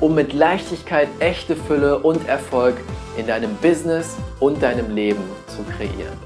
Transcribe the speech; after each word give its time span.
um 0.00 0.14
mit 0.14 0.32
Leichtigkeit 0.32 1.08
echte 1.20 1.54
Fülle 1.54 1.98
und 1.98 2.26
Erfolg 2.26 2.76
in 3.18 3.26
deinem 3.26 3.54
Business 3.56 4.16
und 4.40 4.62
deinem 4.62 4.94
Leben 4.94 5.22
zu 5.46 5.62
kreieren. 5.64 6.16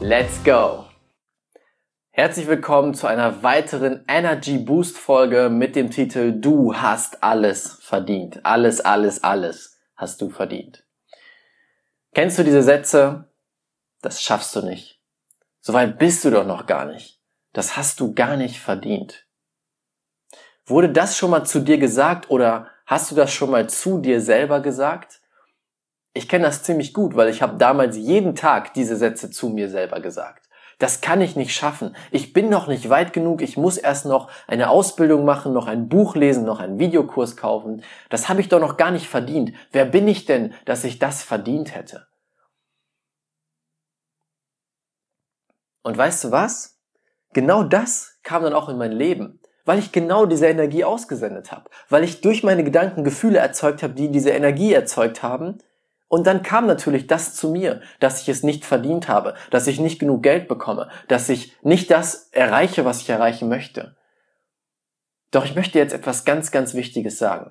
Let's 0.00 0.44
go! 0.44 0.84
Herzlich 2.10 2.46
willkommen 2.46 2.92
zu 2.92 3.06
einer 3.06 3.42
weiteren 3.42 4.04
Energy 4.08 4.58
Boost 4.58 4.98
Folge 4.98 5.48
mit 5.48 5.74
dem 5.74 5.90
Titel 5.90 6.32
Du 6.38 6.76
hast 6.76 7.22
alles 7.24 7.78
verdient. 7.80 8.44
Alles, 8.44 8.82
alles, 8.82 9.24
alles 9.24 9.78
hast 9.96 10.20
du 10.20 10.28
verdient. 10.28 10.84
Kennst 12.12 12.38
du 12.38 12.44
diese 12.44 12.62
Sätze? 12.62 13.30
Das 14.02 14.22
schaffst 14.22 14.54
du 14.54 14.60
nicht. 14.60 15.00
Soweit 15.60 15.98
bist 15.98 16.24
du 16.24 16.30
doch 16.30 16.46
noch 16.46 16.66
gar 16.66 16.84
nicht. 16.84 17.20
Das 17.54 17.76
hast 17.76 18.00
du 18.00 18.12
gar 18.12 18.36
nicht 18.36 18.60
verdient. 18.60 19.26
Wurde 20.66 20.90
das 20.90 21.16
schon 21.16 21.30
mal 21.30 21.44
zu 21.44 21.60
dir 21.60 21.78
gesagt 21.78 22.30
oder 22.30 22.70
Hast 22.86 23.10
du 23.10 23.14
das 23.14 23.32
schon 23.32 23.50
mal 23.50 23.68
zu 23.68 23.98
dir 23.98 24.20
selber 24.20 24.60
gesagt? 24.60 25.20
Ich 26.12 26.28
kenne 26.28 26.44
das 26.44 26.62
ziemlich 26.62 26.92
gut, 26.92 27.16
weil 27.16 27.28
ich 27.28 27.42
habe 27.42 27.56
damals 27.56 27.96
jeden 27.96 28.34
Tag 28.34 28.74
diese 28.74 28.96
Sätze 28.96 29.30
zu 29.30 29.48
mir 29.48 29.68
selber 29.68 30.00
gesagt. 30.00 30.48
Das 30.78 31.00
kann 31.00 31.20
ich 31.20 31.34
nicht 31.36 31.54
schaffen. 31.54 31.96
Ich 32.10 32.32
bin 32.32 32.50
noch 32.50 32.66
nicht 32.66 32.90
weit 32.90 33.12
genug. 33.12 33.40
Ich 33.40 33.56
muss 33.56 33.78
erst 33.78 34.06
noch 34.06 34.30
eine 34.46 34.68
Ausbildung 34.68 35.24
machen, 35.24 35.52
noch 35.52 35.66
ein 35.66 35.88
Buch 35.88 36.14
lesen, 36.14 36.44
noch 36.44 36.60
einen 36.60 36.78
Videokurs 36.78 37.36
kaufen. 37.36 37.82
Das 38.10 38.28
habe 38.28 38.40
ich 38.40 38.48
doch 38.48 38.60
noch 38.60 38.76
gar 38.76 38.90
nicht 38.90 39.08
verdient. 39.08 39.52
Wer 39.72 39.86
bin 39.86 40.06
ich 40.08 40.26
denn, 40.26 40.52
dass 40.64 40.84
ich 40.84 40.98
das 40.98 41.22
verdient 41.22 41.74
hätte? 41.74 42.06
Und 45.82 45.96
weißt 45.96 46.24
du 46.24 46.30
was? 46.32 46.80
Genau 47.32 47.62
das 47.62 48.18
kam 48.22 48.42
dann 48.42 48.54
auch 48.54 48.68
in 48.68 48.78
mein 48.78 48.92
Leben 48.92 49.40
weil 49.64 49.78
ich 49.78 49.92
genau 49.92 50.26
diese 50.26 50.46
Energie 50.46 50.84
ausgesendet 50.84 51.52
habe, 51.52 51.70
weil 51.88 52.04
ich 52.04 52.20
durch 52.20 52.42
meine 52.42 52.64
Gedanken 52.64 53.04
Gefühle 53.04 53.38
erzeugt 53.38 53.82
habe, 53.82 53.94
die 53.94 54.10
diese 54.10 54.30
Energie 54.30 54.72
erzeugt 54.72 55.22
haben. 55.22 55.58
Und 56.08 56.26
dann 56.26 56.42
kam 56.42 56.66
natürlich 56.66 57.06
das 57.06 57.34
zu 57.34 57.48
mir, 57.48 57.80
dass 57.98 58.20
ich 58.22 58.28
es 58.28 58.42
nicht 58.42 58.64
verdient 58.64 59.08
habe, 59.08 59.34
dass 59.50 59.66
ich 59.66 59.80
nicht 59.80 59.98
genug 59.98 60.22
Geld 60.22 60.48
bekomme, 60.48 60.88
dass 61.08 61.28
ich 61.28 61.56
nicht 61.62 61.90
das 61.90 62.28
erreiche, 62.30 62.84
was 62.84 63.00
ich 63.00 63.08
erreichen 63.08 63.48
möchte. 63.48 63.96
Doch 65.30 65.44
ich 65.44 65.56
möchte 65.56 65.78
jetzt 65.78 65.94
etwas 65.94 66.24
ganz, 66.24 66.52
ganz 66.52 66.74
Wichtiges 66.74 67.18
sagen. 67.18 67.50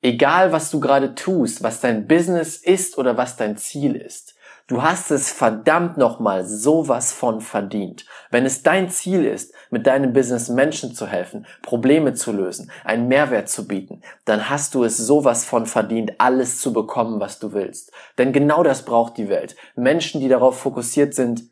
Egal, 0.00 0.52
was 0.52 0.70
du 0.70 0.78
gerade 0.78 1.16
tust, 1.16 1.64
was 1.64 1.80
dein 1.80 2.06
Business 2.06 2.56
ist 2.56 2.98
oder 2.98 3.16
was 3.16 3.36
dein 3.36 3.56
Ziel 3.56 3.96
ist, 3.96 4.36
Du 4.68 4.82
hast 4.82 5.10
es 5.10 5.32
verdammt 5.32 5.96
nochmal 5.96 6.44
sowas 6.44 7.14
von 7.14 7.40
verdient. 7.40 8.04
Wenn 8.30 8.44
es 8.44 8.62
dein 8.62 8.90
Ziel 8.90 9.24
ist, 9.24 9.54
mit 9.70 9.86
deinem 9.86 10.12
Business 10.12 10.50
Menschen 10.50 10.94
zu 10.94 11.06
helfen, 11.06 11.46
Probleme 11.62 12.12
zu 12.12 12.32
lösen, 12.32 12.70
einen 12.84 13.08
Mehrwert 13.08 13.48
zu 13.48 13.66
bieten, 13.66 14.02
dann 14.26 14.50
hast 14.50 14.74
du 14.74 14.84
es 14.84 14.98
sowas 14.98 15.46
von 15.46 15.64
verdient, 15.64 16.12
alles 16.18 16.60
zu 16.60 16.74
bekommen, 16.74 17.18
was 17.18 17.38
du 17.38 17.54
willst. 17.54 17.92
Denn 18.18 18.34
genau 18.34 18.62
das 18.62 18.84
braucht 18.84 19.16
die 19.16 19.30
Welt. 19.30 19.56
Menschen, 19.74 20.20
die 20.20 20.28
darauf 20.28 20.58
fokussiert 20.60 21.14
sind, 21.14 21.44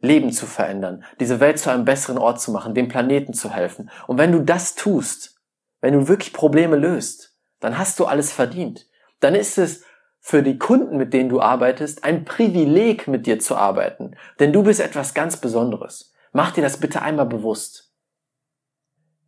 Leben 0.00 0.32
zu 0.32 0.46
verändern, 0.46 1.04
diese 1.20 1.38
Welt 1.38 1.60
zu 1.60 1.70
einem 1.70 1.84
besseren 1.84 2.18
Ort 2.18 2.40
zu 2.40 2.50
machen, 2.50 2.74
dem 2.74 2.88
Planeten 2.88 3.32
zu 3.32 3.48
helfen. 3.48 3.90
Und 4.08 4.18
wenn 4.18 4.32
du 4.32 4.40
das 4.40 4.74
tust, 4.74 5.36
wenn 5.80 5.94
du 5.94 6.08
wirklich 6.08 6.32
Probleme 6.32 6.76
löst, 6.76 7.36
dann 7.60 7.78
hast 7.78 8.00
du 8.00 8.06
alles 8.06 8.32
verdient. 8.32 8.88
Dann 9.20 9.36
ist 9.36 9.56
es 9.56 9.84
für 10.28 10.42
die 10.42 10.58
Kunden, 10.58 10.96
mit 10.96 11.14
denen 11.14 11.28
du 11.28 11.40
arbeitest, 11.40 12.02
ein 12.02 12.24
Privileg, 12.24 13.06
mit 13.06 13.28
dir 13.28 13.38
zu 13.38 13.54
arbeiten. 13.54 14.16
Denn 14.40 14.52
du 14.52 14.64
bist 14.64 14.80
etwas 14.80 15.14
ganz 15.14 15.36
Besonderes. 15.36 16.12
Mach 16.32 16.50
dir 16.50 16.62
das 16.62 16.78
bitte 16.78 17.00
einmal 17.00 17.26
bewusst. 17.26 17.94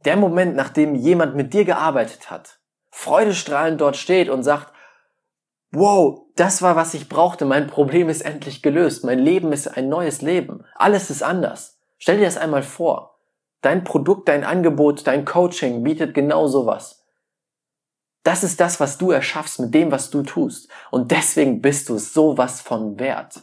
Der 0.05 0.17
Moment, 0.17 0.57
nachdem 0.57 0.97
jemand 0.97 1.37
mit 1.37 1.55
dir 1.55 1.65
gearbeitet 1.65 2.33
hat, 2.33 2.59
freudestrahlend 2.91 3.81
dort 3.81 3.97
steht 3.97 4.29
und 4.29 4.43
sagt, 4.43 4.73
wow, 5.71 6.23
das 6.35 6.63
war, 6.63 6.75
was 6.75 6.95
ich 6.95 7.09
brauchte, 7.09 7.45
mein 7.45 7.69
Problem 7.69 8.09
ist 8.09 8.23
endlich 8.23 8.61
gelöst, 8.61 9.05
mein 9.05 9.21
Leben 9.21 9.53
ist 9.53 9.69
ein 9.69 9.89
neues 9.89 10.21
Leben, 10.21 10.65
alles 10.75 11.11
ist 11.11 11.23
anders. 11.23 11.79
Stell 11.99 12.19
dir 12.19 12.25
das 12.25 12.39
einmal 12.39 12.65
vor. 12.65 13.21
Dein 13.61 13.85
Produkt, 13.85 14.29
dein 14.29 14.43
Angebot, 14.43 15.07
dein 15.07 15.25
Coaching 15.25 15.85
bietet 15.85 16.13
genau 16.13 16.49
sowas. 16.49 16.98
Das 18.29 18.45
ist 18.45 18.61
das, 18.61 18.79
was 18.79 18.99
du 18.99 19.11
erschaffst 19.11 19.59
mit 19.59 19.73
dem, 19.73 19.91
was 19.91 20.11
du 20.11 20.23
tust. 20.23 20.69
Und 20.91 21.13
deswegen 21.13 21.63
bist 21.63 21.89
du 21.89 21.97
sowas 21.97 22.61
von 22.61 23.01
wert. 23.01 23.41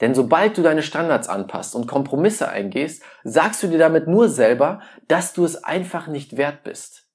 Denn 0.00 0.12
sobald 0.12 0.58
du 0.58 0.62
deine 0.62 0.82
Standards 0.82 1.28
anpasst 1.28 1.76
und 1.76 1.86
Kompromisse 1.86 2.48
eingehst, 2.48 3.04
sagst 3.22 3.62
du 3.62 3.68
dir 3.68 3.78
damit 3.78 4.08
nur 4.08 4.28
selber, 4.28 4.80
dass 5.06 5.34
du 5.34 5.44
es 5.44 5.62
einfach 5.62 6.08
nicht 6.08 6.36
wert 6.36 6.64
bist. 6.64 7.06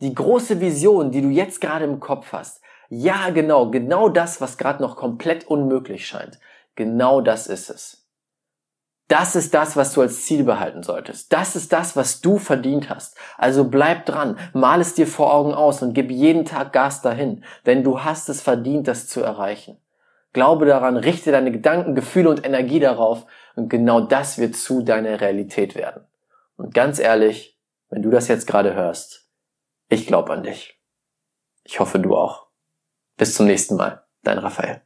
Die 0.00 0.12
große 0.12 0.60
Vision, 0.60 1.12
die 1.12 1.22
du 1.22 1.28
jetzt 1.28 1.60
gerade 1.60 1.84
im 1.84 2.00
Kopf 2.00 2.32
hast, 2.32 2.62
ja 2.88 3.30
genau, 3.30 3.70
genau 3.70 4.08
das, 4.08 4.40
was 4.40 4.58
gerade 4.58 4.82
noch 4.82 4.96
komplett 4.96 5.46
unmöglich 5.46 6.08
scheint, 6.08 6.40
genau 6.74 7.20
das 7.20 7.46
ist 7.46 7.70
es. 7.70 8.05
Das 9.08 9.36
ist 9.36 9.54
das, 9.54 9.76
was 9.76 9.92
du 9.92 10.00
als 10.00 10.24
Ziel 10.24 10.42
behalten 10.42 10.82
solltest. 10.82 11.32
Das 11.32 11.54
ist 11.54 11.72
das, 11.72 11.94
was 11.94 12.20
du 12.20 12.38
verdient 12.38 12.90
hast. 12.90 13.16
Also 13.38 13.64
bleib 13.64 14.04
dran, 14.06 14.36
mal 14.52 14.80
es 14.80 14.94
dir 14.94 15.06
vor 15.06 15.32
Augen 15.32 15.54
aus 15.54 15.80
und 15.80 15.94
gib 15.94 16.10
jeden 16.10 16.44
Tag 16.44 16.72
Gas 16.72 17.02
dahin, 17.02 17.44
denn 17.66 17.84
du 17.84 18.02
hast 18.02 18.28
es 18.28 18.42
verdient, 18.42 18.88
das 18.88 19.06
zu 19.06 19.20
erreichen. 19.20 19.78
Glaube 20.32 20.66
daran, 20.66 20.96
richte 20.96 21.30
deine 21.30 21.52
Gedanken, 21.52 21.94
Gefühle 21.94 22.28
und 22.28 22.44
Energie 22.44 22.80
darauf 22.80 23.26
und 23.54 23.68
genau 23.68 24.00
das 24.00 24.38
wird 24.38 24.56
zu 24.56 24.82
deiner 24.82 25.20
Realität 25.20 25.76
werden. 25.76 26.04
Und 26.56 26.74
ganz 26.74 26.98
ehrlich, 26.98 27.58
wenn 27.90 28.02
du 28.02 28.10
das 28.10 28.28
jetzt 28.28 28.46
gerade 28.46 28.74
hörst, 28.74 29.28
ich 29.88 30.06
glaube 30.06 30.32
an 30.32 30.42
dich. 30.42 30.80
Ich 31.62 31.80
hoffe 31.80 32.00
du 32.00 32.16
auch. 32.16 32.48
Bis 33.16 33.34
zum 33.34 33.46
nächsten 33.46 33.76
Mal. 33.76 34.04
Dein 34.22 34.38
Raphael. 34.38 34.85